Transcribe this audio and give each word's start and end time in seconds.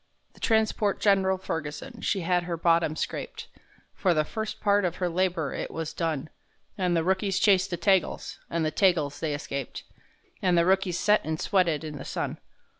The 0.33 0.39
transport 0.39 0.99
Gen'ral 0.99 1.37
Ferguson, 1.37 2.01
she 2.01 2.21
had 2.21 2.41
her 2.45 2.57
bottom 2.57 2.95
scraped, 2.95 3.45
For 3.93 4.15
the 4.15 4.25
first 4.25 4.59
part 4.59 4.83
of 4.83 4.95
her 4.95 5.07
labor 5.07 5.53
it 5.53 5.69
was 5.69 5.93
done, 5.93 6.31
An' 6.75 6.95
the 6.95 7.03
rookies 7.03 7.37
chased 7.37 7.69
the 7.69 7.77
Tagals 7.77 8.39
and 8.49 8.65
the 8.65 8.71
Tagals 8.71 9.19
they 9.19 9.35
escaped,— 9.35 9.83
An' 10.41 10.55
the 10.55 10.65
rookies 10.65 10.97
set 10.97 11.23
and 11.23 11.39
sweated 11.39 11.83
in 11.83 11.99
the 11.99 12.03
sun. 12.05 12.39